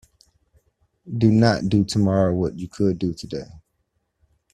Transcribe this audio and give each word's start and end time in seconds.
Do 1.19 1.29
not 1.31 1.69
do 1.69 1.85
tomorrow 1.85 2.33
what 2.33 2.57
you 2.57 2.67
could 2.67 2.97
do 2.97 3.13
today. 3.13 3.45